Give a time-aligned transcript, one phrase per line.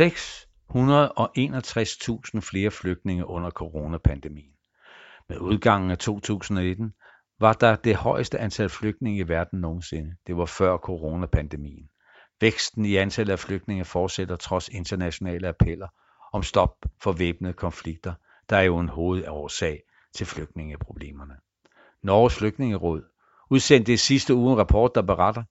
[0.00, 0.06] 661.000
[2.40, 4.52] flere flygtninge under coronapandemien.
[5.28, 6.92] Med udgangen af 2019
[7.40, 10.14] var der det højeste antal flygtninge i verden nogensinde.
[10.26, 11.88] Det var før coronapandemien.
[12.40, 15.88] Væksten i antallet af flygtninge fortsætter trods internationale appeller
[16.32, 18.14] om stop for væbnede konflikter,
[18.50, 19.82] der er jo en hovedårsag
[20.14, 21.34] til flygtningeproblemerne.
[22.02, 23.02] Norges Flygtningeråd
[23.50, 25.42] udsendte i sidste uge en rapport, der beretter,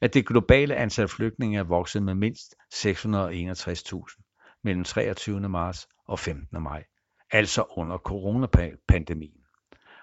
[0.00, 5.48] at det globale antal flygtninge er vokset med mindst 661.000 mellem 23.
[5.48, 6.62] marts og 15.
[6.62, 6.84] maj,
[7.30, 9.40] altså under coronapandemien.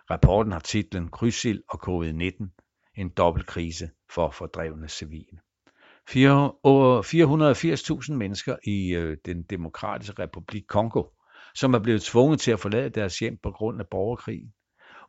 [0.09, 5.40] Rapporten har titlen Krydsild og covid-19, en dobbeltkrise for fordrevne civile.
[6.09, 6.13] 480.000
[8.13, 11.04] mennesker i øh, den demokratiske republik Kongo,
[11.55, 14.54] som er blevet tvunget til at forlade deres hjem på grund af borgerkrigen,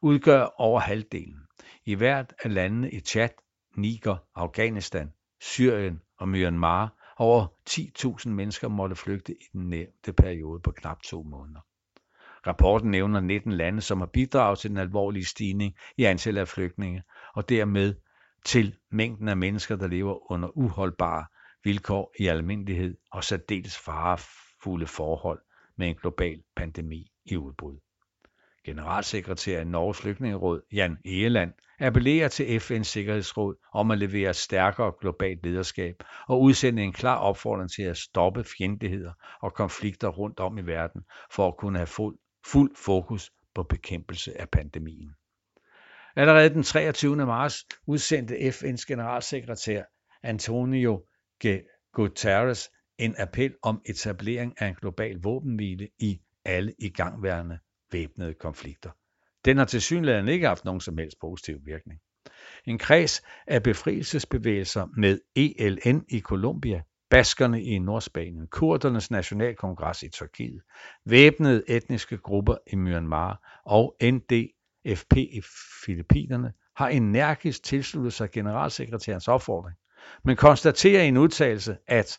[0.02, 1.40] udgør over halvdelen.
[1.86, 3.28] I hvert af landene i Chad,
[3.76, 10.70] Niger, Afghanistan, Syrien og Myanmar over 10.000 mennesker måtte flygte i den nævnte periode på
[10.70, 11.60] knap to måneder.
[12.46, 17.02] Rapporten nævner 19 lande, som har bidraget til den alvorlige stigning i antallet af flygtninge,
[17.34, 17.94] og dermed
[18.44, 21.26] til mængden af mennesker, der lever under uholdbare
[21.64, 25.40] vilkår i almindelighed og særdeles farefulde forhold
[25.76, 27.78] med en global pandemi i udbrud.
[28.64, 35.46] Generalsekretær i Norges Flygtningeråd, Jan Egeland, appellerer til FN's Sikkerhedsråd om at levere stærkere globalt
[35.46, 35.94] lederskab
[36.28, 39.12] og udsende en klar opfordring til at stoppe fjendtligheder
[39.42, 44.40] og konflikter rundt om i verden for at kunne have fuld, fuld fokus på bekæmpelse
[44.40, 45.14] af pandemien.
[46.16, 47.16] Allerede den 23.
[47.16, 49.82] marts udsendte FN's generalsekretær
[50.22, 51.04] Antonio
[51.92, 57.58] Guterres en appel om etablering af en global våbenhvile i alle igangværende
[57.92, 58.90] væbnede konflikter.
[59.48, 62.00] Den har tilsyneladende ikke haft nogen som helst positiv virkning.
[62.64, 70.60] En kreds af befrielsesbevægelser med ELN i Colombia, baskerne i Nordspanien, kurdernes nationalkongres i Tyrkiet,
[71.04, 75.42] væbnede etniske grupper i Myanmar og NDFP i
[75.84, 79.76] Filippinerne har energisk tilsluttet sig generalsekretærens opfordring,
[80.24, 82.18] men konstaterer i en udtalelse, at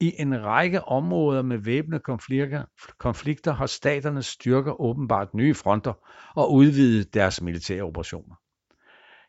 [0.00, 2.64] i en række områder med væbnede konflikter,
[2.98, 5.92] konflikter har staternes styrker åbenbart nye fronter
[6.36, 8.34] og udvidet deres militære operationer.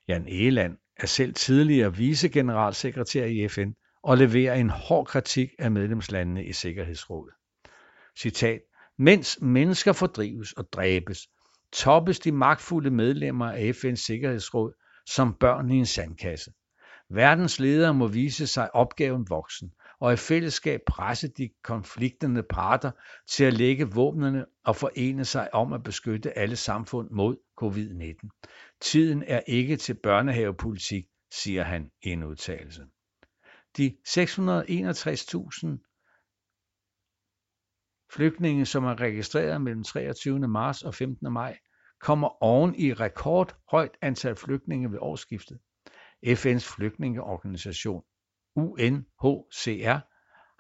[0.07, 3.72] Jan Egeland er selv tidligere vicegeneralsekretær i FN
[4.03, 7.33] og leverer en hård kritik af medlemslandene i Sikkerhedsrådet.
[8.19, 8.61] Citat,
[8.97, 11.27] mens mennesker fordrives og dræbes,
[11.73, 14.73] toppes de magtfulde medlemmer af FN's Sikkerhedsråd
[15.06, 16.51] som børn i en sandkasse.
[17.09, 22.91] Verdens ledere må vise sig opgaven voksen og i fællesskab presse de konfliktende parter
[23.27, 28.29] til at lægge våbnene og forene sig om at beskytte alle samfund mod covid-19.
[28.81, 32.85] Tiden er ikke til børnehavepolitik, siger han i en udtalelse.
[33.77, 35.83] De 661.000
[38.13, 40.47] flygtninge, som er registreret mellem 23.
[40.47, 41.33] marts og 15.
[41.33, 41.57] maj,
[42.01, 45.59] kommer oven i rekordhøjt antal flygtninge ved årsskiftet.
[46.25, 48.03] FN's flygtningeorganisation
[48.57, 50.00] UNHCR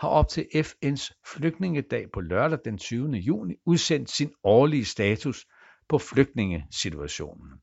[0.01, 3.11] har op til FN's flygtningedag på lørdag den 20.
[3.11, 5.47] juni udsendt sin årlige status
[5.89, 7.61] på flygtningesituationen.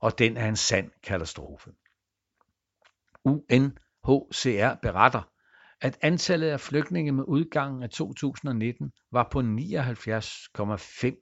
[0.00, 1.70] Og den er en sand katastrofe.
[3.24, 5.22] UNHCR beretter,
[5.80, 9.44] at antallet af flygtninge med udgangen af 2019 var på 79,5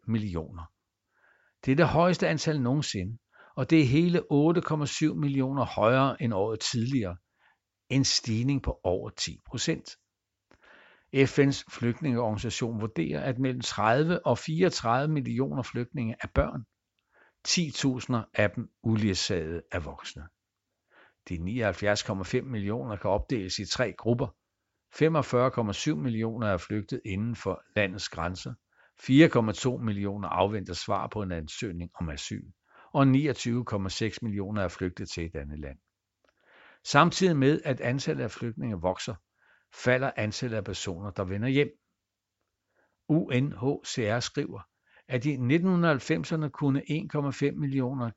[0.06, 0.72] millioner.
[1.64, 3.18] Det er det højeste antal nogensinde,
[3.56, 4.22] og det er hele
[5.12, 7.16] 8,7 millioner højere end året tidligere,
[7.88, 9.96] en stigning på over 10 procent.
[11.14, 16.64] FN's flygtningeorganisation vurderer, at mellem 30 og 34 millioner flygtninge er børn.
[17.48, 20.22] 10.000 af dem uledsagede af voksne.
[21.28, 24.26] De 79,5 millioner kan opdeles i tre grupper.
[24.94, 28.54] 45,7 millioner er flygtet inden for landets grænser.
[29.76, 32.44] 4,2 millioner afventer svar på en ansøgning om asyl,
[32.92, 35.78] og 29,6 millioner er flygtet til et andet land.
[36.86, 39.14] Samtidig med at antallet af flygtninge vokser,
[39.74, 41.70] falder antallet af personer, der vender hjem.
[43.08, 44.60] UNHCR skriver,
[45.08, 48.10] at i 1990'erne kunne 1,5 millioner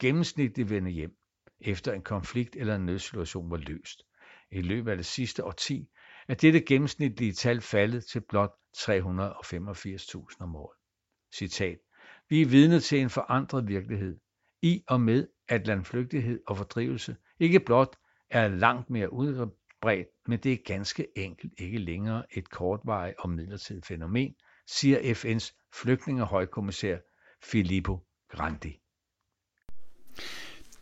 [0.00, 1.16] gennemsnitligt vende hjem,
[1.60, 4.02] efter en konflikt eller en nødsituation var løst.
[4.50, 5.88] I løbet af det sidste årti
[6.28, 10.76] er dette gennemsnitlige tal faldet til blot 385.000 om året.
[11.34, 11.78] Citat.
[12.28, 14.18] Vi er vidne til en forandret virkelighed,
[14.62, 17.96] i og med at landflygtighed og fordrivelse ikke blot
[18.30, 23.86] er langt mere udbredt, men det er ganske enkelt ikke længere et kortvarigt og midlertidigt
[23.86, 24.34] fænomen,
[24.66, 26.96] siger FN's flygtningehøjkommissær
[27.44, 27.98] Filippo
[28.28, 28.78] Grandi.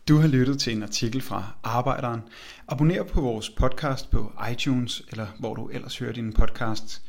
[0.09, 2.21] Du har lyttet til en artikel fra Arbejderen.
[2.69, 7.03] Abonner på vores podcast på iTunes, eller hvor du ellers hører dine podcasts.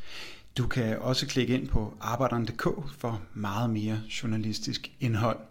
[0.58, 2.64] Du kan også klikke ind på arbejderen.dk
[2.98, 5.51] for meget mere journalistisk indhold.